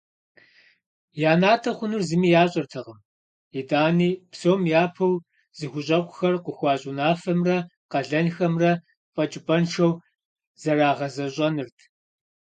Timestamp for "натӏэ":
1.41-1.71